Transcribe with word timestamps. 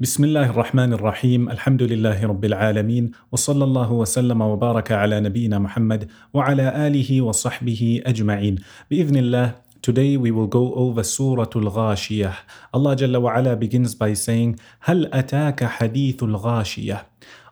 بسم 0.00 0.24
الله 0.24 0.50
الرحمن 0.50 0.92
الرحيم 0.92 1.50
الحمد 1.50 1.82
لله 1.82 2.26
رب 2.26 2.44
العالمين 2.44 3.10
وصلى 3.32 3.64
الله 3.64 3.92
وسلم 3.92 4.40
وبارك 4.40 4.92
على 4.92 5.20
نبينا 5.20 5.58
محمد 5.58 6.10
وعلى 6.34 6.86
آله 6.86 7.22
وصحبه 7.22 8.02
أجمعين 8.06 8.58
بإذن 8.90 9.16
الله 9.16 9.54
Today 9.82 10.16
we 10.16 10.32
will 10.32 10.48
go 10.48 10.74
over 10.74 11.04
Surah 11.04 11.46
Al-Ghashiyah. 11.54 12.34
Allah 12.74 12.96
Jalla 12.96 13.20
wa 13.20 13.36
ala 13.36 13.54
begins 13.54 13.94
by 13.94 14.14
saying, 14.14 14.58
هل 14.80 15.14
أتاك 15.14 15.64
حديث 15.64 16.22
الغاشية 16.22 17.06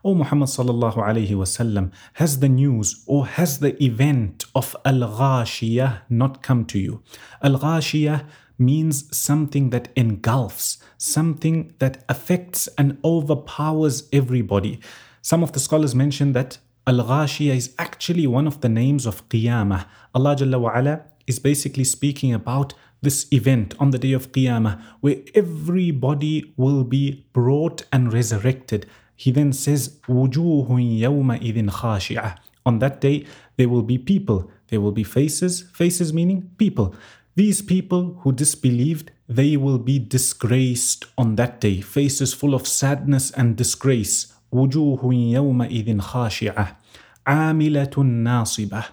O 0.05 0.17
Muhammad 0.17 0.49
sallallahu 0.49 0.97
alayhi 0.97 1.31
wasallam, 1.31 1.93
has 2.15 2.41
the 2.41 2.49
news 2.49 3.05
or 3.07 3.25
has 3.25 3.61
the 3.61 3.81
event 3.81 4.45
of 4.53 4.75
Al-Ghashiyah 4.85 6.01
not 6.11 6.43
come 6.43 6.65
to 6.65 6.79
you? 6.81 7.03
Al-Ghashiyah 7.41 8.27
means 8.59 9.17
something 9.17 9.71
that 9.71 9.91
engulfs, 9.95 10.79
something 10.99 11.73
that 11.79 12.05
affects 12.09 12.69
and 12.77 12.99
overpowers 13.05 14.09
everybody. 14.13 14.81
Some 15.21 15.45
of 15.45 15.53
the 15.53 15.61
scholars 15.61 15.95
mention 15.95 16.33
that 16.33 16.59
Al-Ghashiyah 16.89 17.55
is 17.55 17.73
actually 17.79 18.27
one 18.27 18.49
of 18.49 18.61
the 18.61 18.69
names 18.69 19.07
of 19.07 19.29
Qiyamah. 19.29 19.87
Allah 20.17 20.35
Jalla 20.35 20.61
wa 20.61 20.77
ala 20.77 21.05
is 21.29 21.39
basically 21.39 21.85
speaking 21.85 22.35
about 22.35 22.75
this 23.03 23.27
event 23.33 23.77
on 23.79 23.91
the 23.91 23.99
day 23.99 24.13
of 24.13 24.33
Qiyamah 24.33 24.83
where 25.01 25.19
everybody 25.33 26.53
will 26.57 26.83
be 26.83 27.25
brought 27.33 27.85
and 27.93 28.13
resurrected. 28.13 28.87
He 29.16 29.32
then 29.32 29.54
says, 29.54 30.00
وُجُوهٌ 30.08 30.68
يَوْمَئِذٍ 30.68 31.70
خَاشِعَةٌ 31.70 32.38
On 32.66 32.80
that 32.80 33.02
day, 33.02 33.26
there 33.58 33.70
will 33.70 33.82
be 33.82 33.98
people. 33.98 34.52
There 34.68 34.82
will 34.82 34.92
be 34.92 35.04
faces. 35.04 35.64
Faces 35.74 36.14
meaning 36.14 36.52
people. 36.58 36.96
These 37.36 37.62
people 37.62 38.20
who 38.22 38.32
disbelieved, 38.32 39.12
they 39.28 39.58
will 39.58 39.80
be 39.80 40.00
disgraced 40.00 41.06
on 41.18 41.36
that 41.36 41.60
day. 41.62 41.82
Faces 41.82 42.34
full 42.34 42.54
of 42.54 42.68
sadness 42.68 43.32
and 43.32 43.56
disgrace. 43.56 44.34
وُجُوهٌ 44.54 45.02
يَوْمَئِذٍ 45.02 46.02
خَاشِعَةٌ 46.02 46.76
عَامِلَةٌ 47.26 47.94
نَاصِبَةٌ 47.94 48.86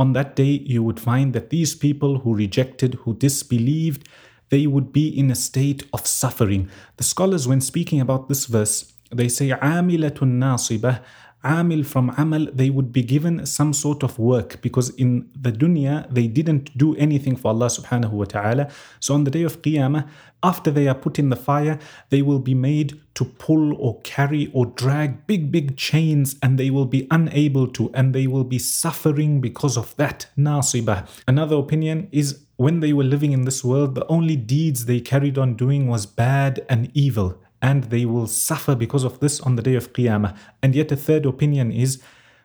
on 0.00 0.14
that 0.14 0.34
day, 0.34 0.62
you 0.64 0.82
would 0.82 0.98
find 0.98 1.34
that 1.34 1.50
these 1.50 1.74
people 1.74 2.20
who 2.20 2.34
rejected, 2.34 2.94
who 3.02 3.12
disbelieved, 3.12 4.08
they 4.48 4.66
would 4.66 4.94
be 4.94 5.06
in 5.06 5.30
a 5.30 5.34
state 5.34 5.82
of 5.92 6.06
suffering. 6.06 6.70
The 6.96 7.04
scholars, 7.04 7.46
when 7.46 7.60
speaking 7.60 8.00
about 8.00 8.30
this 8.30 8.46
verse, 8.46 8.93
they 9.14 9.28
say, 9.28 9.48
عَامِلَةٌ 9.50 10.18
نَاصِبَةٌ 10.18 11.00
amil 11.44 11.84
from 11.84 12.10
amal, 12.18 12.46
they 12.52 12.70
would 12.70 12.92
be 12.92 13.02
given 13.02 13.46
some 13.46 13.72
sort 13.72 14.02
of 14.02 14.18
work 14.18 14.60
because 14.60 14.90
in 14.90 15.28
the 15.34 15.50
dunya 15.50 16.12
they 16.12 16.26
didn't 16.26 16.76
do 16.76 16.94
anything 16.96 17.36
for 17.36 17.48
Allah 17.48 17.66
subhanahu 17.66 18.10
wa 18.10 18.24
ta'ala. 18.24 18.70
So 19.00 19.14
on 19.14 19.24
the 19.24 19.30
day 19.30 19.42
of 19.42 19.62
Qiyamah, 19.62 20.08
after 20.42 20.70
they 20.70 20.88
are 20.88 20.94
put 20.94 21.18
in 21.18 21.28
the 21.30 21.36
fire, 21.36 21.78
they 22.10 22.22
will 22.22 22.38
be 22.38 22.54
made 22.54 23.00
to 23.14 23.24
pull 23.24 23.74
or 23.76 24.00
carry 24.02 24.50
or 24.52 24.66
drag 24.66 25.26
big, 25.26 25.50
big 25.50 25.76
chains 25.76 26.36
and 26.42 26.58
they 26.58 26.70
will 26.70 26.86
be 26.86 27.06
unable 27.10 27.66
to 27.68 27.90
and 27.94 28.14
they 28.14 28.26
will 28.26 28.44
be 28.44 28.58
suffering 28.58 29.40
because 29.40 29.76
of 29.76 29.96
that. 29.96 30.26
Nasibah. 30.36 31.06
Another 31.26 31.56
opinion 31.56 32.08
is 32.12 32.40
when 32.56 32.80
they 32.80 32.92
were 32.92 33.04
living 33.04 33.32
in 33.32 33.44
this 33.44 33.64
world, 33.64 33.94
the 33.94 34.06
only 34.06 34.36
deeds 34.36 34.84
they 34.84 35.00
carried 35.00 35.38
on 35.38 35.54
doing 35.54 35.88
was 35.88 36.04
bad 36.04 36.64
and 36.68 36.90
evil 36.94 37.38
and 37.65 37.85
they 37.85 38.05
will 38.05 38.27
suffer 38.27 38.75
because 38.75 39.03
of 39.03 39.19
this 39.21 39.41
on 39.41 39.55
the 39.55 39.63
day 39.63 39.73
of 39.73 39.91
Qiyamah. 39.91 40.37
And 40.61 40.75
yet, 40.75 40.91
a 40.91 40.95
third 40.95 41.25
opinion 41.25 41.71
is 41.71 41.99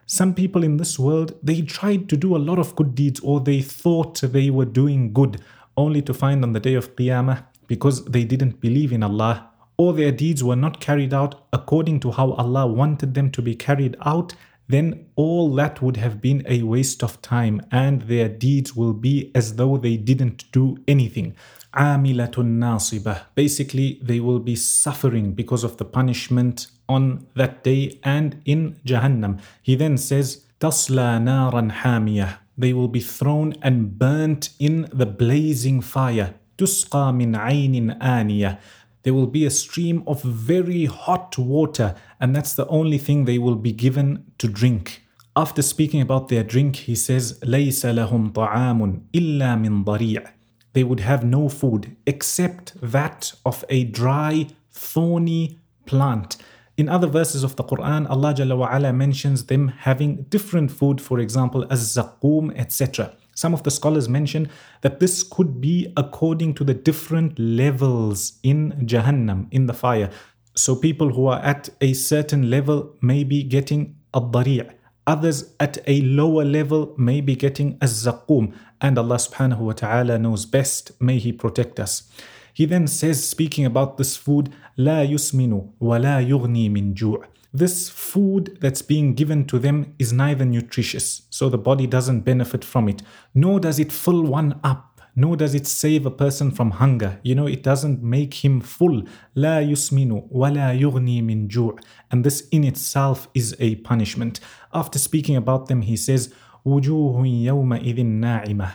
some 0.07 0.33
people 0.33 0.63
in 0.63 0.77
this 0.77 0.97
world 0.97 1.29
they 1.43 1.61
tried 1.61 2.09
to 2.09 2.17
do 2.17 2.35
a 2.35 2.45
lot 2.49 2.57
of 2.57 2.75
good 2.75 2.95
deeds 2.95 3.19
or 3.19 3.39
they 3.39 3.61
thought 3.61 4.19
they 4.21 4.49
were 4.49 4.65
doing 4.81 5.13
good, 5.13 5.39
only 5.77 6.01
to 6.01 6.13
find 6.13 6.43
on 6.43 6.53
the 6.53 6.59
day 6.59 6.73
of 6.73 6.95
Qiyamah 6.95 7.45
because 7.67 8.03
they 8.05 8.23
didn't 8.23 8.59
believe 8.59 8.91
in 8.91 9.03
Allah 9.03 9.51
or 9.77 9.93
their 9.93 10.11
deeds 10.11 10.43
were 10.43 10.61
not 10.65 10.79
carried 10.79 11.13
out 11.13 11.33
according 11.53 11.99
to 11.99 12.11
how 12.11 12.31
Allah 12.31 12.65
wanted 12.65 13.13
them 13.13 13.29
to 13.31 13.41
be 13.43 13.55
carried 13.55 13.95
out, 14.03 14.33
then 14.67 15.05
all 15.15 15.53
that 15.55 15.81
would 15.83 15.97
have 15.97 16.19
been 16.19 16.43
a 16.47 16.63
waste 16.63 17.03
of 17.03 17.21
time 17.21 17.61
and 17.71 18.01
their 18.13 18.27
deeds 18.27 18.75
will 18.75 18.93
be 18.93 19.31
as 19.35 19.55
though 19.55 19.77
they 19.77 19.97
didn't 19.97 20.51
do 20.51 20.77
anything 20.87 21.35
Amilatun 21.74 22.58
nasibah. 22.58 23.26
Basically, 23.34 23.98
they 24.02 24.20
will 24.20 24.38
be 24.38 24.56
suffering 24.56 25.32
because 25.32 25.62
of 25.62 25.76
the 25.76 25.84
punishment 25.84 26.68
on 26.88 27.26
that 27.34 27.62
day 27.62 27.98
and 28.02 28.40
in 28.44 28.76
Jahannam. 28.86 29.40
He 29.62 29.74
then 29.74 29.98
says, 29.98 30.44
Tasla 30.60 31.20
naran 31.20 31.70
hamiyah. 31.70 32.38
They 32.56 32.72
will 32.72 32.88
be 32.88 33.00
thrown 33.00 33.54
and 33.60 33.98
burnt 33.98 34.50
in 34.58 34.88
the 34.92 35.04
blazing 35.04 35.82
fire. 35.82 36.34
Tusqa 36.56 37.14
min 37.14 37.32
aynin 37.32 37.98
aniyah. 38.00 38.58
There 39.02 39.12
will 39.12 39.26
be 39.26 39.44
a 39.44 39.50
stream 39.50 40.02
of 40.06 40.22
very 40.22 40.86
hot 40.86 41.36
water, 41.36 41.94
and 42.18 42.34
that's 42.34 42.54
the 42.54 42.66
only 42.68 42.98
thing 42.98 43.24
they 43.24 43.38
will 43.38 43.54
be 43.54 43.72
given 43.72 44.24
to 44.38 44.48
drink. 44.48 45.02
After 45.36 45.60
speaking 45.60 46.00
about 46.00 46.28
their 46.28 46.42
drink, 46.42 46.76
he 46.76 46.94
says, 46.94 47.38
لَيْسَ 47.40 47.84
لَهُمْ 47.84 48.32
طَعَامٌ 48.32 49.02
إِلَّا 49.12 49.60
مِنْ 49.60 49.84
ضَرِيعٍ 49.84 50.26
they 50.73 50.83
would 50.83 51.01
have 51.01 51.23
no 51.23 51.49
food 51.49 51.95
except 52.05 52.79
that 52.81 53.33
of 53.45 53.65
a 53.69 53.83
dry, 53.85 54.47
thorny 54.71 55.59
plant. 55.85 56.37
In 56.77 56.87
other 56.89 57.07
verses 57.07 57.43
of 57.43 57.55
the 57.57 57.63
Quran, 57.63 58.09
Allah 58.09 58.33
Jalla 58.33 58.57
wa 58.57 58.73
ala 58.73 58.93
mentions 58.93 59.45
them 59.45 59.67
having 59.67 60.23
different 60.29 60.71
food, 60.71 61.01
for 61.01 61.19
example, 61.19 61.65
as 61.69 61.95
zaqum, 61.95 62.57
etc. 62.57 63.13
Some 63.35 63.53
of 63.53 63.63
the 63.63 63.71
scholars 63.71 64.07
mention 64.09 64.49
that 64.81 64.99
this 64.99 65.23
could 65.23 65.61
be 65.61 65.91
according 65.97 66.53
to 66.55 66.63
the 66.63 66.73
different 66.73 67.37
levels 67.37 68.39
in 68.43 68.71
Jahannam, 68.85 69.47
in 69.51 69.65
the 69.65 69.73
fire. 69.73 70.09
So 70.55 70.75
people 70.75 71.13
who 71.13 71.27
are 71.27 71.39
at 71.39 71.69
a 71.81 71.93
certain 71.93 72.49
level 72.49 72.95
may 73.01 73.23
be 73.23 73.43
getting 73.43 73.95
a 74.13 74.21
dari' 74.21 74.67
Others 75.07 75.55
at 75.59 75.79
a 75.87 76.01
lower 76.01 76.45
level 76.45 76.93
may 76.97 77.21
be 77.21 77.35
getting 77.35 77.77
az-zaqum 77.81 78.53
and 78.80 78.98
Allah 78.98 79.16
subhanahu 79.16 79.58
wa 79.58 79.72
ta'ala 79.72 80.18
knows 80.18 80.46
best. 80.46 80.92
May 81.00 81.18
He 81.18 81.32
protect 81.32 81.80
us. 81.80 82.10
He 82.52 82.64
then 82.64 82.86
says, 82.86 83.26
speaking 83.26 83.64
about 83.64 83.98
this 83.98 84.16
food, 84.16 84.50
لا 84.78 85.04
يسمن 85.04 85.72
ولا 85.80 86.20
يغني 86.20 86.70
من 86.70 86.94
جوع. 86.94 87.24
This 87.52 87.88
food 87.88 88.58
that's 88.60 88.82
being 88.82 89.14
given 89.14 89.46
to 89.46 89.58
them 89.58 89.94
is 89.98 90.12
neither 90.12 90.44
nutritious, 90.44 91.22
so 91.30 91.48
the 91.48 91.58
body 91.58 91.86
doesn't 91.86 92.20
benefit 92.20 92.64
from 92.64 92.88
it, 92.88 93.02
nor 93.34 93.60
does 93.60 93.78
it 93.78 93.92
fill 93.92 94.22
one 94.22 94.60
up 94.62 94.96
nor 95.16 95.34
does 95.34 95.54
it 95.54 95.66
save 95.66 96.04
a 96.04 96.10
person 96.10 96.50
from 96.50 96.72
hunger. 96.72 97.18
You 97.22 97.34
know, 97.34 97.46
it 97.46 97.62
doesn't 97.62 98.02
make 98.02 98.44
him 98.44 98.60
full. 98.60 99.04
لا 99.34 99.60
يسمن 99.60 100.28
ولا 100.30 100.72
يغني 100.78 101.22
من 101.22 101.48
جوع. 101.48 101.78
And 102.10 102.22
this 102.22 102.46
in 102.50 102.62
itself 102.64 103.28
is 103.34 103.56
a 103.58 103.76
punishment. 103.76 104.40
After 104.74 104.98
speaking 104.98 105.34
about 105.34 105.68
them, 105.68 105.82
he 105.82 105.96
says, 105.96 106.32
وجوه 106.64 107.26
يومئذ 107.26 108.02
ناعمة. 108.04 108.68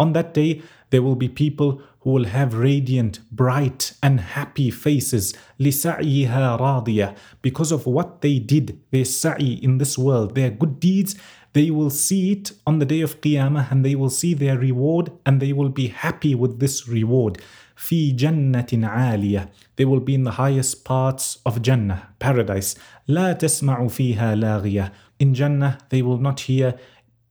On 0.00 0.12
that 0.12 0.32
day, 0.32 0.62
there 0.90 1.02
will 1.02 1.16
be 1.16 1.28
people 1.28 1.82
who 2.00 2.10
will 2.10 2.24
have 2.24 2.54
radiant, 2.54 3.18
bright, 3.32 3.92
and 4.02 4.20
happy 4.20 4.70
faces. 4.70 5.34
لسعيها 5.60 6.56
راضية. 6.56 7.14
Because 7.42 7.72
of 7.72 7.86
what 7.86 8.20
they 8.20 8.38
did, 8.38 8.78
their 8.90 9.04
sa'i 9.04 9.58
in 9.62 9.78
this 9.78 9.98
world, 9.98 10.34
their 10.34 10.50
good 10.50 10.78
deeds, 10.78 11.16
they 11.52 11.70
will 11.70 11.90
see 11.90 12.32
it 12.32 12.52
on 12.66 12.78
the 12.78 12.86
day 12.86 13.00
of 13.00 13.20
Qiyamah 13.20 13.70
and 13.70 13.84
they 13.84 13.94
will 13.94 14.10
see 14.10 14.34
their 14.34 14.58
reward 14.58 15.10
and 15.26 15.40
they 15.40 15.52
will 15.52 15.70
be 15.70 15.88
happy 15.88 16.34
with 16.34 16.60
this 16.60 16.86
reward. 16.86 17.38
في 17.76 18.12
جنة 18.12 18.66
عالية 18.72 19.48
They 19.76 19.84
will 19.84 20.00
be 20.00 20.14
in 20.14 20.24
the 20.24 20.32
highest 20.32 20.84
parts 20.84 21.38
of 21.46 21.62
Jannah, 21.62 22.08
paradise. 22.18 22.76
لا 23.08 23.32
تسمع 23.32 23.88
فيها 23.88 24.34
لاغية 24.34 24.92
In 25.20 25.34
Jannah, 25.34 25.78
they 25.88 26.02
will 26.02 26.18
not 26.18 26.40
hear 26.40 26.74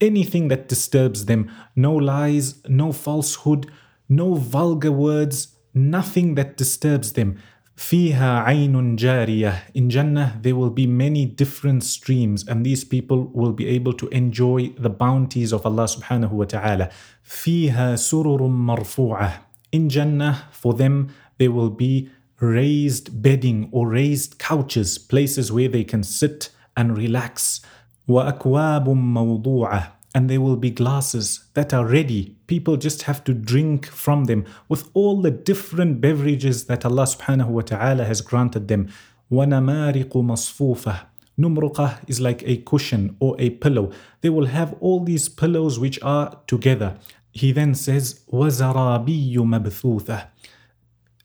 anything 0.00 0.48
that 0.48 0.68
disturbs 0.68 1.24
them. 1.26 1.50
No 1.74 1.94
lies, 1.94 2.62
no 2.68 2.92
falsehood, 2.92 3.70
no 4.08 4.34
vulgar 4.34 4.92
words, 4.92 5.48
nothing 5.74 6.34
that 6.36 6.56
disturbs 6.56 7.12
them. 7.12 7.38
فيها 7.78 8.42
عين 8.42 8.96
جارية 8.96 9.72
In 9.74 9.88
Jannah 9.88 10.40
there 10.42 10.56
will 10.56 10.70
be 10.70 10.86
many 10.86 11.24
different 11.24 11.84
streams 11.84 12.44
and 12.48 12.66
these 12.66 12.82
people 12.82 13.30
will 13.32 13.52
be 13.52 13.68
able 13.68 13.92
to 13.92 14.08
enjoy 14.08 14.70
the 14.70 14.90
bounties 14.90 15.52
of 15.52 15.64
Allah 15.64 15.84
subhanahu 15.84 16.32
wa 16.32 16.44
ta'ala 16.44 16.90
فيها 17.22 17.96
سرر 17.96 18.48
مرفوعة 18.48 19.32
In 19.70 19.88
Jannah 19.88 20.48
for 20.50 20.74
them 20.74 21.10
there 21.38 21.52
will 21.52 21.70
be 21.70 22.10
raised 22.40 23.22
bedding 23.22 23.68
or 23.70 23.86
raised 23.86 24.40
couches 24.40 24.98
places 24.98 25.52
where 25.52 25.68
they 25.68 25.84
can 25.84 26.02
sit 26.02 26.50
and 26.76 26.96
relax 26.98 27.60
وأكواب 28.08 28.88
موضوعة 28.88 29.98
and 30.14 30.28
there 30.30 30.40
will 30.40 30.56
be 30.56 30.70
glasses 30.70 31.44
that 31.54 31.74
are 31.74 31.86
ready. 31.86 32.36
People 32.46 32.76
just 32.76 33.02
have 33.02 33.22
to 33.24 33.34
drink 33.34 33.86
from 33.86 34.24
them 34.24 34.44
with 34.68 34.88
all 34.94 35.20
the 35.20 35.30
different 35.30 36.00
beverages 36.00 36.64
that 36.64 36.84
Allah 36.84 37.04
subhanahu 37.04 37.48
wa 37.48 37.60
ta'ala 37.60 38.04
has 38.04 38.20
granted 38.22 38.68
them. 38.68 38.88
وَنَمَارِقُ 39.30 40.08
مَصْفُوفَةٌ 40.08 41.06
Numruqah 41.38 42.08
is 42.08 42.20
like 42.20 42.42
a 42.46 42.56
cushion 42.56 43.16
or 43.20 43.36
a 43.38 43.50
pillow. 43.50 43.92
They 44.22 44.30
will 44.30 44.46
have 44.46 44.74
all 44.80 45.04
these 45.04 45.28
pillows 45.28 45.78
which 45.78 46.02
are 46.02 46.40
together. 46.46 46.98
He 47.30 47.52
then 47.52 47.74
says, 47.74 48.24
وَزَرَابِيُّ 48.32 49.36
مَبْثُوثَةٌ 49.36 50.26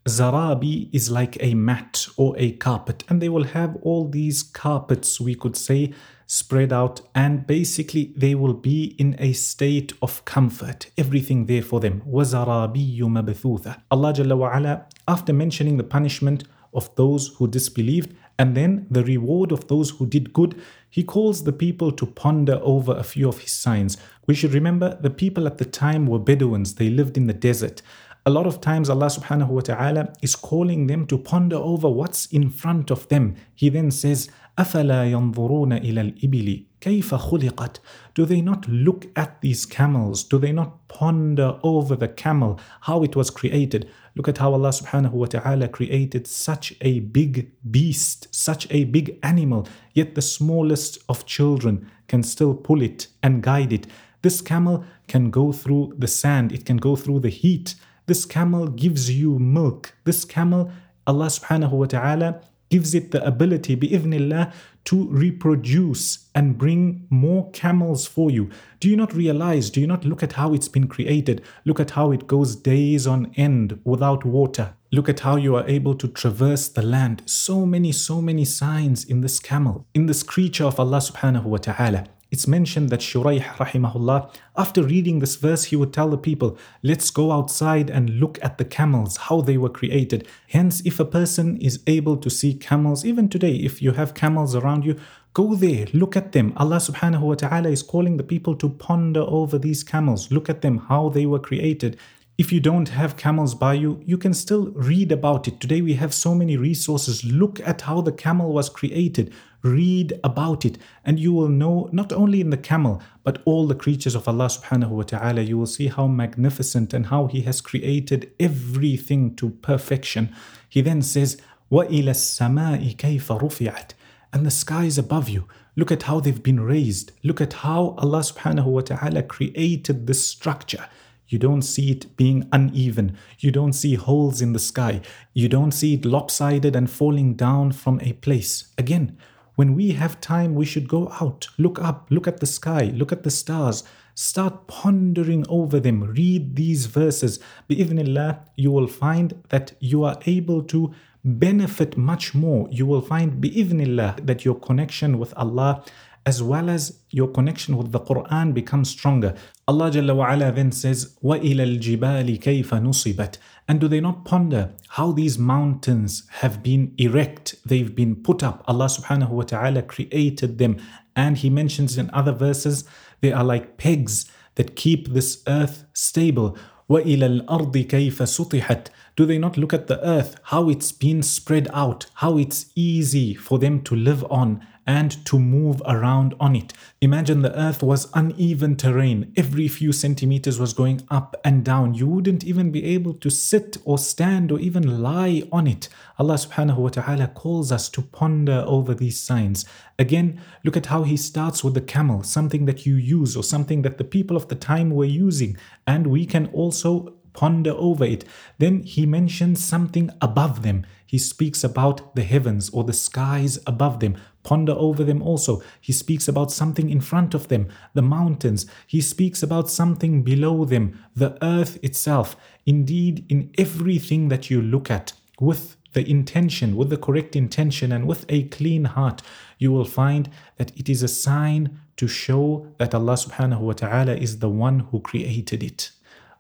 Zarabi 0.08 0.90
is 0.94 1.10
like 1.10 1.38
a 1.40 1.54
mat 1.54 2.08
or 2.18 2.36
a 2.38 2.52
carpet, 2.54 3.06
and 3.08 3.22
they 3.22 3.30
will 3.30 3.46
have 3.46 3.78
all 3.84 4.10
these 4.10 4.44
carpets, 4.44 5.22
we 5.22 5.34
could 5.34 5.56
say, 5.56 5.94
spread 6.28 6.74
out, 6.74 7.00
and 7.16 7.48
basically 7.48 8.14
they 8.18 8.36
will 8.36 8.54
be 8.54 8.96
in 8.98 9.16
a 9.18 9.32
state 9.32 9.94
of 10.02 10.26
comfort. 10.26 10.88
Everything 10.98 11.46
there 11.46 11.62
for 11.62 11.80
them. 11.80 12.02
وَزَرَابِيُّ 12.06 13.00
مَبْثُوثَ 13.00 13.82
Allah 13.92 14.14
Jalla 14.14 14.38
wa'ala, 14.38 14.86
after 15.08 15.32
mentioning 15.32 15.78
the 15.78 15.84
punishment 15.84 16.44
of 16.74 16.94
those 16.96 17.30
who 17.38 17.48
disbelieved 17.48 18.14
and 18.38 18.58
then 18.58 18.88
the 18.90 19.04
reward 19.04 19.52
of 19.52 19.68
those 19.68 19.92
who 19.92 20.06
did 20.06 20.34
good, 20.34 20.60
he 20.90 21.04
calls 21.04 21.44
the 21.44 21.54
people 21.54 21.92
to 21.92 22.06
ponder 22.06 22.60
over 22.62 22.94
a 22.98 23.04
few 23.04 23.30
of 23.30 23.40
his 23.40 23.52
signs. 23.52 23.96
We 24.28 24.34
should 24.34 24.54
remember 24.54 24.98
the 25.00 25.10
people 25.10 25.48
at 25.48 25.60
the 25.60 25.66
time 25.66 26.08
were 26.08 26.20
Bedouins, 26.20 26.76
they 26.76 26.90
lived 26.90 27.16
in 27.16 27.28
the 27.28 27.34
desert. 27.34 27.82
A 28.28 28.30
lot 28.30 28.48
of 28.48 28.62
times 28.62 28.90
Allah 28.90 29.08
subhanahu 29.08 29.50
wa 29.50 29.60
ta'ala 29.60 30.14
is 30.22 30.36
calling 30.36 30.88
them 30.88 31.06
to 31.08 31.18
ponder 31.18 31.58
over 31.58 31.90
what's 31.90 32.26
in 32.28 32.50
front 32.50 32.90
of 32.90 33.08
them. 33.10 33.36
He 33.54 33.68
then 33.68 33.92
says, 33.92 34.30
أَفَلَا 34.58 35.12
يَنظُرُونَ 35.12 35.84
إِلَى 35.84 36.22
الْإِبِلِ 36.22 36.66
كَيْفَ 36.80 37.18
خُلِقَتْ 37.18 37.80
Do 38.14 38.26
they 38.26 38.40
not 38.40 38.68
look 38.70 39.08
at 39.16 39.42
these 39.42 39.66
camels? 39.66 40.24
Do 40.24 40.38
they 40.38 40.52
not 40.52 40.88
ponder 40.88 41.60
over 41.64 41.98
the 41.98 42.08
camel, 42.08 42.60
how 42.82 43.04
it 43.04 43.16
was 43.16 43.30
created? 43.30 43.90
Look 44.16 44.28
at 44.28 44.38
how 44.38 44.54
Allah 44.54 44.70
subhanahu 44.70 45.12
wa 45.12 45.26
ta'ala 45.26 45.68
created 45.68 46.28
such 46.28 46.76
a 46.82 47.00
big 47.00 47.52
beast, 47.72 48.28
such 48.34 48.68
a 48.70 48.86
big 48.86 49.18
animal, 49.24 49.68
yet 49.94 50.16
the 50.16 50.22
smallest 50.22 51.00
of 51.10 51.26
children 51.26 51.90
can 52.08 52.22
still 52.24 52.54
pull 52.54 52.82
it 52.82 53.08
and 53.24 53.42
guide 53.42 53.74
it. 53.74 53.88
This 54.22 54.40
camel 54.40 54.86
can 55.08 55.32
go 55.32 55.52
through 55.52 55.96
the 55.98 56.08
sand, 56.08 56.52
it 56.52 56.64
can 56.64 56.78
go 56.78 56.96
through 56.96 57.22
the 57.22 57.30
heat. 57.30 57.76
this 58.09 58.25
camel 58.25 58.69
gives 58.69 59.11
you 59.11 59.39
milk. 59.39 59.93
This 60.05 60.25
camel, 60.25 60.73
Allah 61.07 61.27
subhanahu 61.27 61.73
wa 61.73 61.85
ta'ala 61.85 62.41
gives 62.71 62.95
it 62.95 63.11
the 63.11 63.23
ability, 63.23 63.77
bi'idhnillah, 63.77 64.51
to 64.85 65.07
reproduce 65.09 66.31
and 66.35 66.57
bring 66.57 67.07
more 67.11 67.51
camels 67.51 68.07
for 68.07 68.31
you. 68.31 68.49
Do 68.81 68.89
you 68.89 68.97
not 68.97 69.13
realize, 69.13 69.69
do 69.69 69.83
you 69.83 69.87
not 69.87 70.07
look 70.07 70.23
at 70.23 70.33
how 70.33 70.55
it's 70.55 70.69
been 70.69 70.89
created? 70.89 71.43
Look 71.67 71.81
at 71.81 71.91
how 71.91 72.11
it 72.11 72.27
goes 72.27 72.57
days 72.57 73.07
on 73.07 73.31
end 73.37 73.79
without 73.85 74.25
water. 74.25 74.75
Look 74.91 75.11
at 75.11 75.21
how 75.21 75.37
you 75.37 75.55
are 75.57 75.69
able 75.69 75.95
to 75.97 76.09
traverse 76.09 76.69
the 76.69 76.81
land. 76.81 77.23
So 77.27 77.67
many, 77.67 77.93
so 77.93 78.23
many 78.23 78.47
signs 78.47 79.05
in 79.05 79.21
this 79.21 79.39
camel, 79.39 79.87
in 79.93 80.07
this 80.07 80.23
creature 80.23 80.65
of 80.65 80.81
Allah 80.81 80.99
subhanahu 80.99 81.45
wa 81.45 81.59
ta'ala. 81.59 82.07
It's 82.31 82.47
mentioned 82.47 82.91
that 82.91 83.01
Shuraih 83.01 83.43
rahimahullah, 83.57 84.31
after 84.55 84.83
reading 84.83 85.21
this 85.21 85.37
verse, 85.37 85.65
he 85.65 85.77
would 85.77 85.95
tell 85.95 86.11
the 86.11 86.19
people, 86.19 86.59
let's 86.83 87.11
go 87.11 87.33
outside 87.33 87.89
and 87.89 88.21
look 88.21 88.39
at 88.43 88.59
the 88.59 88.67
camels, 88.67 89.17
how 89.17 89.41
they 89.41 89.57
were 89.57 89.71
created. 89.71 90.29
Hence, 90.49 90.83
if 90.85 91.01
a 91.01 91.07
person 91.07 91.57
is 91.57 91.81
able 91.87 92.19
to 92.19 92.29
see 92.29 92.53
camels, 92.53 93.03
even 93.03 93.31
today, 93.31 93.55
if 93.55 93.81
you 93.81 93.93
have 93.93 94.13
camels 94.13 94.55
around 94.55 94.85
you, 94.85 94.97
go 95.33 95.55
there, 95.55 95.87
look 95.95 96.17
at 96.19 96.33
them. 96.33 96.53
Allah 96.59 96.77
subhanahu 96.77 97.21
wa 97.21 97.35
ta'ala 97.35 97.71
is 97.71 97.83
calling 97.83 98.19
the 98.19 98.23
people 98.23 98.55
to 98.57 98.69
ponder 98.69 99.23
over 99.23 99.59
these 99.59 99.83
camels. 99.83 100.31
Look 100.31 100.51
at 100.51 100.61
them, 100.61 100.79
how 100.79 101.09
they 101.09 101.25
were 101.25 101.39
created 101.39 101.97
If 102.38 102.52
you 102.52 102.60
don't 102.60 102.90
have 102.90 103.16
camels 103.16 103.54
by 103.54 103.76
you, 103.76 104.02
you 104.04 104.18
can 104.18 104.34
still 104.34 104.72
read 104.72 105.12
about 105.12 105.48
it. 105.48 105.60
Today 105.60 105.82
we 105.82 105.94
have 105.94 106.16
so 106.16 106.34
many 106.34 106.58
resources. 106.58 107.24
Look 107.24 107.60
at 107.60 107.82
how 107.82 108.02
the 108.02 108.12
camel 108.12 108.52
was 108.52 108.70
created. 108.70 109.32
Read 109.62 110.20
about 110.24 110.66
it, 110.66 110.80
and 111.06 111.20
you 111.20 111.32
will 111.32 111.48
know 111.48 111.90
not 111.92 112.12
only 112.12 112.42
in 112.42 112.50
the 112.50 112.58
camel, 112.58 113.04
but 113.24 113.44
all 113.46 113.68
the 113.68 113.76
creatures 113.76 114.16
of 114.16 114.28
Allah 114.28 114.48
subhanahu 114.48 114.90
wa 114.90 115.04
ta'ala. 115.04 115.42
You 115.42 115.60
will 115.60 115.68
see 115.68 115.88
how 115.88 116.08
magnificent 116.08 116.92
and 116.92 117.06
how 117.06 117.28
He 117.28 117.42
has 117.42 117.62
created 117.62 118.32
everything 118.40 119.36
to 119.36 119.52
perfection. 119.52 120.36
He 120.68 120.82
then 120.82 121.04
says, 121.04 121.40
وَإِلَى 121.72 122.10
السَّمَاءِ 122.10 122.96
كَيْفَ 122.96 123.28
رُفِعَتْ 123.40 123.92
And 124.34 124.44
the 124.44 124.52
skies 124.52 124.98
above 124.98 125.30
you. 125.30 125.48
Look 125.76 125.92
at 125.92 126.04
how 126.04 126.20
they've 126.20 126.44
been 126.44 126.60
raised. 126.60 127.12
Look 127.24 127.42
at 127.42 127.54
how 127.54 127.96
Allah 128.00 128.20
subhanahu 128.22 128.66
wa 128.66 128.82
ta'ala 128.82 129.22
created 129.22 130.08
this 130.08 130.28
structure. 130.28 130.88
You 131.29 131.39
don't 131.39 131.63
see 131.63 131.91
it 131.91 132.17
being 132.17 132.49
uneven. 132.53 133.17
You 133.39 133.51
don't 133.51 133.75
see 133.75 133.95
holes 133.95 134.41
in 134.41 134.55
the 134.55 134.59
sky. 134.59 135.03
You 135.35 135.49
don't 135.49 135.73
see 135.73 135.95
it 135.95 136.05
lopsided 136.05 136.75
and 136.75 136.91
falling 136.91 137.35
down 137.35 137.73
from 137.73 138.01
a 138.01 138.15
place. 138.15 138.73
Again, 138.79 139.17
when 139.55 139.75
we 139.75 139.93
have 139.93 140.21
time, 140.21 140.55
we 140.55 140.65
should 140.65 140.89
go 140.89 141.13
out, 141.21 141.49
look 141.59 141.81
up, 141.81 142.07
look 142.11 142.29
at 142.29 142.39
the 142.41 142.47
sky, 142.47 142.93
look 142.95 143.11
at 143.11 143.25
the 143.25 143.31
stars, 143.31 143.83
start 144.15 144.69
pondering 144.69 145.45
over 145.49 145.81
them, 145.81 146.05
read 146.05 146.57
these 146.57 146.87
verses. 146.87 147.41
Bi'idhnillah, 147.69 148.39
you 148.55 148.71
will 148.71 148.87
find 148.87 149.43
that 149.49 149.73
you 149.81 150.05
are 150.05 150.19
able 150.27 150.63
to 150.63 150.95
benefit 151.25 151.97
much 151.97 152.35
more. 152.35 152.69
You 152.71 152.87
will 152.87 153.01
find 153.01 153.43
bi'idhnillah 153.43 154.27
that 154.27 154.45
your 154.45 154.55
connection 154.55 155.19
with 155.19 155.35
Allah 155.37 155.85
as 156.28 156.42
well 156.42 156.70
as 156.70 157.00
your 157.10 157.28
connection 157.28 157.78
with 157.78 157.92
the 157.92 158.00
Quran 158.00 158.54
becomes 158.54 158.90
stronger. 158.90 159.36
Allah 159.68 159.92
Jalla 159.92 160.16
wa'ala 160.16 160.56
then 160.56 160.72
says, 160.72 161.18
وَإِلَى 161.24 161.80
الْجِبَالِ 161.80 162.42
كَيْفَ 162.42 162.68
نُصِبَتْ 162.68 163.38
And 163.68 163.82
do 163.82 163.88
they 163.88 164.00
not 164.00 164.24
ponder 164.24 164.72
how 164.90 165.12
these 165.12 165.38
mountains 165.38 166.24
have 166.40 166.64
been 166.64 166.94
erect, 166.98 167.56
they've 167.66 167.94
been 167.94 168.16
put 168.16 168.42
up. 168.42 168.64
Allah 168.68 168.86
subhanahu 168.86 169.30
wa 169.30 169.44
ta'ala 169.44 169.82
created 169.82 170.58
them. 170.60 170.78
And 171.16 171.38
He 171.38 171.50
mentions 171.50 171.98
in 171.98 172.10
other 172.14 172.32
verses, 172.32 172.86
they 173.22 173.34
are 173.34 173.44
like 173.44 173.78
pegs 173.78 174.32
that 174.56 174.76
keep 174.76 175.10
this 175.10 175.44
earth 175.48 175.86
stable. 175.94 176.58
وَإِلَى 176.90 177.46
الْأَرْضِ 177.46 177.88
كَيْفَ 177.88 178.14
سُطِحَتْ 178.14 178.88
Do 179.18 179.26
they 179.26 179.38
not 179.38 179.58
look 179.58 179.74
at 179.74 179.88
the 179.88 180.06
earth, 180.06 180.40
how 180.44 180.70
it's 180.70 180.92
been 180.94 181.22
spread 181.22 181.68
out, 181.74 182.06
how 182.16 182.38
it's 182.38 182.68
easy 182.76 183.34
for 183.34 183.60
them 183.60 183.82
to 183.84 183.96
live 183.96 184.24
on 184.32 184.66
and 184.89 185.23
to 185.27 185.39
move 185.39 185.83
around 185.87 186.35
on 186.41 186.57
it. 186.57 186.73
Imagine 187.03 187.43
the 187.43 187.57
earth 187.57 187.83
was 187.83 188.11
uneven 188.15 188.75
terrain. 188.75 189.31
Every 189.37 189.69
few 189.69 189.93
centimeters 189.93 190.59
was 190.59 190.73
going 190.73 191.03
up 191.11 191.37
and 191.45 191.63
down. 191.63 191.93
You 191.93 192.07
wouldn't 192.07 192.43
even 192.43 192.73
be 192.73 192.83
able 192.87 193.13
to 193.13 193.29
sit 193.29 193.77
or 193.85 193.99
stand 193.99 194.51
or 194.51 194.59
even 194.59 195.03
lie 195.03 195.43
on 195.53 195.67
it. 195.67 195.91
Allah 196.19 196.35
subhanahu 196.35 196.79
wa 196.79 196.89
ta'ala 196.89 197.29
calls 197.29 197.71
us 197.71 197.91
to 197.91 198.01
ponder 198.01 198.65
over 198.67 198.95
these 198.95 199.21
signs. 199.21 199.67
Again, 199.99 200.41
look 200.65 200.77
at 200.77 200.87
how 200.87 201.03
he 201.03 201.19
starts 201.19 201.63
with 201.63 201.75
the 201.75 201.83
camel, 201.83 202.23
something 202.23 202.65
that 202.65 202.87
you 202.87 202.97
use 202.97 203.37
or 203.37 203.45
something 203.45 203.83
that 203.83 203.99
the 203.99 204.05
people 204.05 204.39
of 204.39 204.49
the 204.49 204.55
time 204.55 204.91
were 204.91 205.05
using. 205.05 205.59
And 205.87 206.07
we 206.07 206.25
can 206.25 206.47
also 206.47 207.15
ponder 207.35 207.73
over 207.73 208.05
it. 208.05 208.25
Then 208.57 208.83
he 208.83 209.05
mentions 209.05 209.63
something 209.63 210.11
above 210.23 210.63
them. 210.63 210.87
He 211.08 211.18
speaks 211.18 211.64
about 211.64 212.16
the 212.16 212.24
heavens 212.24 212.70
or 212.70 212.84
the 212.84 212.94
skies 212.94 213.60
above 213.68 214.00
them. 214.00 214.18
Ponder 214.44 214.74
over 214.74 215.04
them 215.04 215.22
also. 215.22 215.62
He 215.80 215.94
speaks 215.94 216.28
about 216.28 216.52
something 216.52 216.90
in 216.90 217.02
front 217.02 217.34
of 217.34 217.48
them, 217.48 217.70
the 217.94 218.02
mountains. 218.02 218.66
He 218.88 219.02
speaks 219.02 219.44
about 219.44 219.70
something 219.70 220.24
below 220.24 220.66
them, 220.66 221.00
the 221.16 221.38
earth 221.44 221.78
itself. 221.84 222.36
Indeed, 222.66 223.26
in 223.30 223.52
everything 223.58 224.30
that 224.30 224.50
you 224.50 224.62
look 224.62 224.90
at 224.90 225.14
with 225.40 225.78
the 225.94 226.10
intention, 226.10 226.76
with 226.76 226.90
the 226.90 226.98
correct 226.98 227.36
intention, 227.36 227.92
and 227.92 228.08
with 228.08 228.26
a 228.30 228.44
clean 228.44 228.86
heart, 228.86 229.22
you 229.60 229.72
will 229.72 229.86
find 229.86 230.30
that 230.58 230.78
it 230.78 230.90
is 230.90 231.04
a 231.04 231.08
sign 231.08 231.80
to 231.98 232.08
show 232.08 232.68
that 232.80 232.96
Allah 232.96 233.14
subhanahu 233.14 233.60
wa 233.60 233.74
ta'ala 233.74 234.16
is 234.16 234.40
the 234.40 234.50
one 234.50 234.80
who 234.80 235.00
created 235.00 235.62
it. 235.62 235.92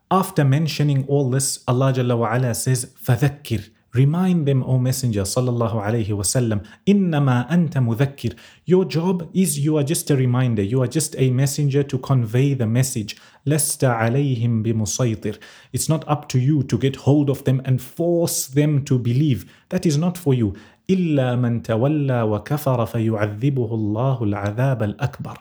After 0.09 0.43
mentioning 0.43 1.05
all 1.07 1.29
this, 1.29 1.63
Allah 1.67 1.93
Jalla 1.93 2.17
wa 2.17 2.33
ala 2.35 2.53
says, 2.55 2.85
فَذَكِّرْ 3.03 3.69
Remind 3.93 4.47
them, 4.47 4.63
O 4.63 4.79
Messenger 4.79 5.21
sallallahu 5.21 5.75
alayhi 5.75 6.07
wasallam, 6.09 6.65
innama 6.87 7.47
anta 7.47 7.79
mudhakkir. 7.79 8.35
Your 8.65 8.85
job 8.85 9.29
is 9.35 9.59
you 9.59 9.77
are 9.77 9.83
just 9.83 10.09
a 10.09 10.15
reminder. 10.15 10.63
You 10.63 10.81
are 10.81 10.87
just 10.87 11.15
a 11.19 11.29
messenger 11.29 11.83
to 11.83 11.99
convey 11.99 12.55
the 12.55 12.65
message. 12.65 13.15
Lasta 13.45 13.85
alayhim 13.85 14.63
bimusaytir. 14.65 15.37
It's 15.71 15.89
not 15.89 16.07
up 16.07 16.27
to 16.29 16.39
you 16.39 16.63
to 16.63 16.77
get 16.79 16.95
hold 16.95 17.29
of 17.29 17.43
them 17.43 17.61
and 17.65 17.79
force 17.79 18.47
them 18.47 18.83
to 18.85 18.97
believe. 18.97 19.45
That 19.69 19.85
is 19.85 19.95
not 19.95 20.17
for 20.17 20.33
you. 20.33 20.55
إلا 20.89 21.35
من 21.35 21.61
تولى 21.61 22.21
وكفر 22.23 22.85
فيعذبه 22.85 23.73
الله 23.73 24.23
العذاب 24.23 24.83
الأكبر. 24.83 25.37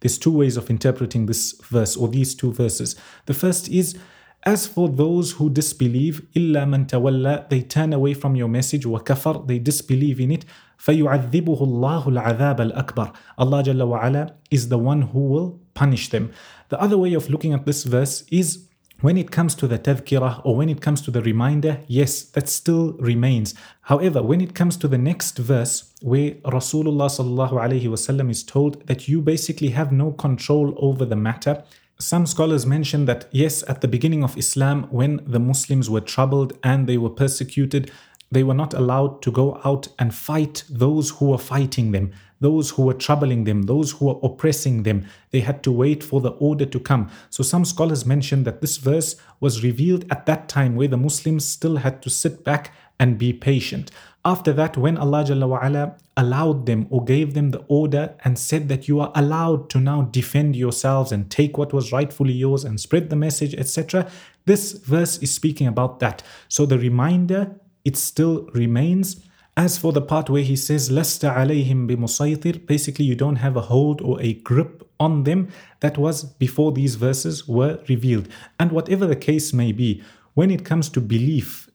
There's 0.00 0.18
two 0.18 0.30
ways 0.30 0.58
of 0.58 0.68
interpreting 0.68 1.24
this 1.24 1.54
verse 1.62 1.96
or 1.96 2.08
these 2.08 2.34
two 2.34 2.52
verses. 2.52 2.96
The 3.24 3.32
first 3.32 3.70
is 3.70 3.96
as 4.44 4.66
for 4.66 4.88
those 4.90 5.32
who 5.32 5.48
disbelieve, 5.48 6.26
إِلَّا 6.36 6.66
مَن 6.66 6.86
تَوَلَّى 6.86 7.48
They 7.48 7.62
turn 7.62 7.94
away 7.94 8.12
from 8.12 8.36
your 8.36 8.48
message, 8.48 8.84
وَكَفَرْ 8.84 9.46
They 9.46 9.58
disbelieve 9.58 10.20
in 10.20 10.30
it. 10.30 10.44
فَيُعَذِّبُهُ 10.78 11.58
اللَّهُ 11.60 12.04
الْعَذَابَ 12.04 12.72
الْأَكْبَرِ 12.72 13.14
Allah 13.38 13.62
Jalla 13.62 13.88
wa'ala 13.88 14.34
is 14.50 14.68
the 14.68 14.76
one 14.76 15.00
who 15.02 15.20
will 15.20 15.60
punish 15.72 16.10
them. 16.10 16.30
The 16.68 16.78
other 16.78 16.98
way 16.98 17.14
of 17.14 17.30
looking 17.30 17.54
at 17.54 17.64
this 17.64 17.84
verse 17.84 18.24
is 18.30 18.66
when 19.00 19.16
it 19.16 19.30
comes 19.30 19.54
to 19.56 19.66
the 19.66 19.78
tadhkirah 19.78 20.42
or 20.44 20.56
when 20.56 20.68
it 20.68 20.80
comes 20.80 21.00
to 21.02 21.10
the 21.10 21.22
reminder, 21.22 21.80
yes, 21.86 22.22
that 22.22 22.48
still 22.48 22.92
remains. 22.94 23.54
However, 23.82 24.22
when 24.22 24.40
it 24.40 24.54
comes 24.54 24.76
to 24.78 24.88
the 24.88 24.98
next 24.98 25.38
verse 25.38 25.92
where 26.02 26.32
Rasulullah 26.44 27.08
sallallahu 27.08 27.52
alaihi 27.52 27.84
wasallam 27.84 28.30
is 28.30 28.42
told 28.42 28.86
that 28.86 29.08
you 29.08 29.20
basically 29.22 29.70
have 29.70 29.90
no 29.90 30.12
control 30.12 30.74
over 30.78 31.04
the 31.04 31.16
matter, 31.16 31.64
some 32.01 32.25
scholars 32.27 32.65
mention 32.65 33.03
that 33.05 33.27
yes, 33.31 33.61
at 33.67 33.81
the 33.81 33.87
beginning 33.89 34.23
of 34.23 34.37
Islam, 34.37 34.83
when 34.89 35.19
the 35.27 35.39
Muslims 35.39 35.89
were 35.89 35.99
troubled 35.99 36.57
and 36.63 36.87
they 36.87 36.97
were 36.97 37.09
persecuted, 37.09 37.91
they 38.31 38.41
were 38.41 38.53
not 38.53 38.73
allowed 38.73 39.21
to 39.23 39.31
go 39.33 39.59
out 39.65 39.89
and 39.99 40.15
fight 40.15 40.63
those 40.69 41.09
who 41.09 41.25
were 41.25 41.37
fighting 41.37 41.91
them, 41.91 42.13
those 42.39 42.69
who 42.69 42.83
were 42.83 42.93
troubling 42.93 43.43
them, 43.43 43.63
those 43.63 43.91
who 43.91 44.05
were 44.05 44.19
oppressing 44.23 44.83
them. 44.83 45.07
They 45.31 45.41
had 45.41 45.61
to 45.63 45.73
wait 45.73 46.01
for 46.01 46.21
the 46.21 46.31
order 46.31 46.65
to 46.67 46.79
come. 46.79 47.11
So 47.29 47.43
some 47.43 47.65
scholars 47.65 48.05
mention 48.05 48.45
that 48.45 48.61
this 48.61 48.77
verse 48.77 49.17
was 49.41 49.61
revealed 49.61 50.05
at 50.09 50.25
that 50.25 50.47
time 50.47 50.77
where 50.77 50.87
the 50.87 50.95
Muslims 50.95 51.43
still 51.43 51.75
had 51.77 52.01
to 52.03 52.09
sit 52.09 52.45
back 52.45 52.73
and 52.97 53.17
be 53.17 53.33
patient. 53.33 53.91
After 54.29 54.53
that, 54.53 54.77
when 54.77 54.95
Allah 54.95 55.23
Jalla 55.23 55.97
allowed 56.15 56.67
them 56.67 56.85
or 56.91 57.03
gave 57.03 57.33
them 57.33 57.49
the 57.49 57.65
order 57.67 58.13
and 58.23 58.37
said 58.37 58.69
that 58.69 58.87
you 58.87 58.99
are 58.99 59.11
allowed 59.15 59.71
to 59.71 59.79
now 59.79 60.03
defend 60.03 60.55
yourselves 60.55 61.11
and 61.11 61.31
take 61.31 61.57
what 61.57 61.73
was 61.73 61.91
rightfully 61.91 62.33
yours 62.33 62.63
and 62.63 62.79
spread 62.79 63.09
the 63.09 63.15
message, 63.15 63.55
etc., 63.55 64.07
this 64.45 64.73
verse 64.73 65.17
is 65.17 65.31
speaking 65.33 65.65
about 65.65 65.99
that. 66.01 66.21
So 66.47 66.67
the 66.67 66.77
reminder, 66.77 67.55
it 67.83 67.97
still 67.97 68.47
remains. 68.53 69.25
As 69.57 69.79
for 69.79 69.91
the 69.91 70.01
part 70.01 70.29
where 70.29 70.43
he 70.43 70.55
says, 70.55 70.91
Lasta 70.91 71.31
alayhim 71.31 71.89
bimusaytir, 71.89 72.67
basically 72.67 73.05
you 73.05 73.15
don't 73.15 73.37
have 73.37 73.57
a 73.57 73.61
hold 73.61 73.99
or 73.99 74.21
a 74.21 74.33
grip 74.33 74.87
on 74.99 75.23
them, 75.23 75.47
that 75.79 75.97
was 75.97 76.23
before 76.23 76.71
these 76.71 76.93
verses 76.97 77.47
were 77.47 77.79
revealed. 77.89 78.27
And 78.59 78.71
whatever 78.71 79.07
the 79.07 79.15
case 79.15 79.53
may 79.53 79.71
be, 79.71 80.03
when 80.35 80.51
it 80.51 80.63
comes 80.63 80.87
to 80.89 81.01
belief 81.01 81.68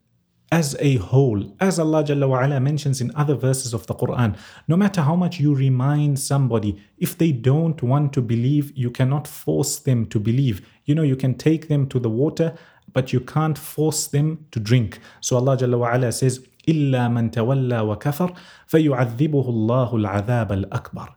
as 0.54 0.76
a 0.80 0.96
whole, 0.96 1.56
as 1.60 1.78
Allah 1.78 2.04
Jalla 2.04 2.28
wa'ala 2.28 2.62
mentions 2.62 3.02
in 3.02 3.12
other 3.16 3.36
verses 3.36 3.74
of 3.74 3.86
the 3.86 3.94
Quran, 3.94 4.36
no 4.68 4.76
matter 4.76 5.02
how 5.02 5.16
much 5.16 5.40
you 5.40 5.54
remind 5.54 6.20
somebody, 6.20 6.82
if 6.98 7.18
they 7.18 7.32
don't 7.32 7.82
want 7.84 8.14
to 8.14 8.22
believe, 8.22 8.72
you 8.76 8.90
cannot 8.90 9.28
force 9.28 9.78
them 9.78 10.08
to 10.08 10.20
believe. 10.20 10.66
You 10.86 10.96
know, 10.96 11.04
you 11.04 11.16
can 11.16 11.36
take 11.36 11.68
them 11.68 11.88
to 11.90 12.00
the 12.00 12.10
water, 12.10 12.56
but 12.92 13.14
you 13.14 13.20
can't 13.20 13.58
force 13.58 14.08
them 14.08 14.48
to 14.50 14.60
drink. 14.60 15.00
So 15.22 15.38
Allah 15.38 15.58
Jalla 15.58 15.78
wa'ala 15.78 16.12
says, 16.14 16.40
إلا 16.68 17.08
من 17.10 17.32
تولى 17.32 17.80
وكفر 17.80 18.34
فيعذبه 18.68 19.50
الله 19.50 19.96
العذاب 19.96 20.52
الأكبر. 20.52 21.08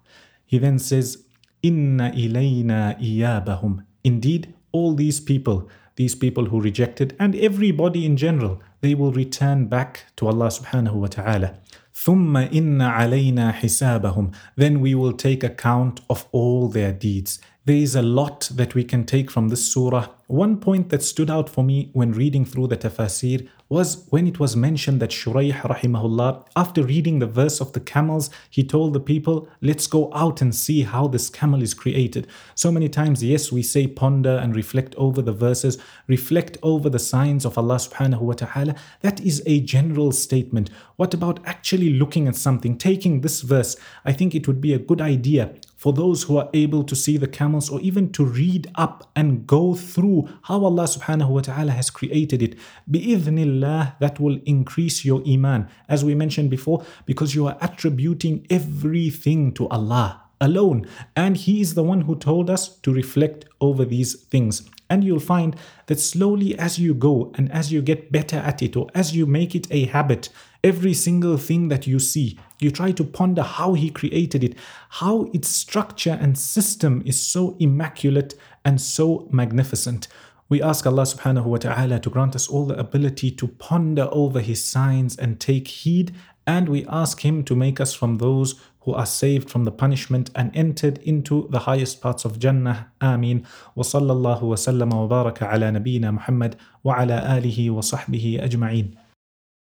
He 0.44 0.58
then 0.58 0.78
says, 0.78 1.24
إن 1.64 2.00
إلينا 2.00 3.00
إيابهم. 3.00 3.84
Indeed, 4.04 4.54
all 4.72 4.94
these 4.94 5.20
people, 5.20 5.68
these 5.96 6.14
people 6.14 6.46
who 6.46 6.60
rejected, 6.60 7.14
and 7.18 7.34
everybody 7.36 8.06
in 8.06 8.16
general, 8.16 8.60
they 8.80 8.94
will 8.94 9.12
return 9.12 9.66
back 9.66 10.06
to 10.16 10.26
Allah 10.26 10.48
subhanahu 10.48 10.94
wa 10.94 11.06
ta'ala. 11.06 11.54
ثم 11.94 12.36
إن 12.36 12.80
علينا 12.80 13.52
حسابهم. 13.52 14.32
Then 14.56 14.80
we 14.80 14.94
will 14.94 15.12
take 15.12 15.44
account 15.44 16.00
of 16.08 16.26
all 16.32 16.68
their 16.68 16.92
deeds. 16.92 17.38
There 17.67 17.75
is 17.75 17.95
a 17.95 18.01
lot 18.01 18.49
that 18.53 18.75
we 18.75 18.85
can 18.85 19.03
take 19.03 19.29
from 19.29 19.49
this 19.49 19.73
surah. 19.73 20.07
One 20.27 20.57
point 20.57 20.87
that 20.87 21.03
stood 21.03 21.29
out 21.29 21.49
for 21.49 21.65
me 21.65 21.89
when 21.91 22.13
reading 22.13 22.45
through 22.45 22.67
the 22.67 22.77
tafsir 22.77 23.45
was 23.67 24.07
when 24.09 24.25
it 24.25 24.39
was 24.39 24.55
mentioned 24.55 25.01
that 25.01 25.09
Shuraih 25.09 25.51
rahimahullah, 25.51 26.47
after 26.55 26.81
reading 26.81 27.19
the 27.19 27.25
verse 27.25 27.59
of 27.59 27.73
the 27.73 27.81
camels, 27.81 28.29
he 28.49 28.63
told 28.63 28.93
the 28.93 29.01
people, 29.01 29.49
let's 29.61 29.85
go 29.85 30.09
out 30.13 30.39
and 30.39 30.55
see 30.55 30.83
how 30.83 31.09
this 31.09 31.29
camel 31.29 31.61
is 31.61 31.73
created. 31.73 32.27
So 32.55 32.71
many 32.71 32.87
times, 32.87 33.21
yes, 33.21 33.51
we 33.51 33.63
say 33.63 33.85
ponder 33.85 34.37
and 34.37 34.55
reflect 34.55 34.95
over 34.95 35.21
the 35.21 35.33
verses, 35.33 35.77
reflect 36.07 36.57
over 36.63 36.89
the 36.89 36.99
signs 36.99 37.43
of 37.43 37.57
Allah 37.57 37.75
subhanahu 37.75 38.21
wa 38.21 38.33
ta'ala. 38.33 38.75
That 39.01 39.19
is 39.19 39.43
a 39.45 39.59
general 39.59 40.13
statement. 40.13 40.69
What 40.95 41.13
about 41.13 41.45
actually 41.45 41.89
looking 41.89 42.29
at 42.29 42.37
something, 42.37 42.77
taking 42.77 43.19
this 43.19 43.41
verse? 43.41 43.75
I 44.05 44.13
think 44.13 44.33
it 44.33 44.47
would 44.47 44.61
be 44.61 44.71
a 44.71 44.79
good 44.79 45.01
idea 45.01 45.53
for 45.87 45.93
those 45.93 46.23
who 46.23 46.35
are 46.37 46.49
able 46.53 46.83
to 46.83 46.97
see 46.97 47.15
the 47.15 47.29
camels 47.29 47.69
or 47.69 47.79
even 47.79 48.11
to 48.11 48.25
read 48.25 48.69
up 48.75 49.09
and 49.15 49.47
go 49.47 49.73
through 49.73 50.27
how 50.41 50.65
Allah 50.65 50.83
subhanahu 50.83 51.29
wa 51.29 51.39
ta'ala 51.39 51.71
has 51.71 51.89
created 51.89 52.41
it. 52.41 52.57
Bi'idhnillah, 52.91 53.97
that 53.99 54.19
will 54.19 54.37
increase 54.43 55.05
your 55.05 55.23
iman. 55.25 55.69
As 55.87 56.03
we 56.03 56.13
mentioned 56.13 56.49
before, 56.49 56.83
because 57.05 57.35
you 57.35 57.47
are 57.47 57.57
attributing 57.61 58.45
everything 58.49 59.53
to 59.53 59.69
Allah 59.69 60.23
alone. 60.41 60.85
And 61.15 61.37
He 61.37 61.61
is 61.61 61.73
the 61.75 61.83
one 61.83 62.01
who 62.01 62.17
told 62.17 62.49
us 62.49 62.67
to 62.79 62.91
reflect 62.91 63.45
over 63.61 63.85
these 63.85 64.13
things. 64.13 64.69
And 64.89 65.05
you'll 65.05 65.21
find 65.21 65.55
that 65.85 66.01
slowly 66.01 66.59
as 66.59 66.77
you 66.77 66.95
go 66.95 67.31
and 67.35 67.49
as 67.53 67.71
you 67.71 67.81
get 67.81 68.11
better 68.11 68.35
at 68.35 68.61
it, 68.61 68.75
or 68.75 68.87
as 68.93 69.15
you 69.15 69.25
make 69.25 69.55
it 69.55 69.67
a 69.71 69.85
habit, 69.85 70.27
every 70.63 70.93
single 70.93 71.37
thing 71.37 71.67
that 71.69 71.87
you 71.87 71.99
see, 71.99 72.37
you 72.59 72.71
try 72.71 72.91
to 72.91 73.03
ponder 73.03 73.43
how 73.43 73.73
He 73.73 73.89
created 73.89 74.43
it, 74.43 74.55
how 74.89 75.29
its 75.33 75.47
structure 75.47 76.17
and 76.19 76.37
system 76.37 77.03
is 77.05 77.21
so 77.21 77.55
immaculate 77.59 78.35
and 78.65 78.81
so 78.81 79.27
magnificent. 79.31 80.07
We 80.49 80.61
ask 80.61 80.85
Allah 80.85 81.03
subhanahu 81.03 81.45
wa 81.45 81.57
ta'ala 81.57 81.99
to 81.99 82.09
grant 82.09 82.35
us 82.35 82.47
all 82.47 82.65
the 82.65 82.79
ability 82.79 83.31
to 83.31 83.47
ponder 83.47 84.07
over 84.11 84.39
His 84.39 84.63
signs 84.63 85.17
and 85.17 85.39
take 85.39 85.67
heed, 85.67 86.15
and 86.45 86.69
we 86.69 86.85
ask 86.87 87.25
Him 87.25 87.43
to 87.43 87.55
make 87.55 87.81
us 87.81 87.93
from 87.93 88.17
those 88.17 88.55
who 88.87 88.93
are 88.93 89.05
saved 89.05 89.49
from 89.49 89.65
the 89.65 89.71
punishment 89.71 90.29
and 90.33 90.55
entered 90.55 90.97
into 90.99 91.49
the 91.51 91.59
highest 91.59 91.99
parts 91.99 92.23
of 92.23 92.39
Jannah. 92.39 92.89
Ameen. 93.01 93.45
Wa 93.75 93.83
sallallahu 93.83 94.43
wa 94.43 94.55
sallama 94.55 95.01
wa 95.01 95.07
baraka 95.07 95.51
ala 95.51 95.71
nabiyyina 95.73 96.13
Muhammad 96.13 96.55
wa 96.83 96.95
ala 96.97 97.19
alihi 97.19 97.69
wa 97.69 97.81
sahbihi 97.81 98.41
ajma'in. 98.41 98.95